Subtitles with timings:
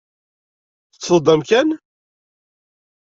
[0.93, 1.69] Teṭṭfeḍ-d amkan?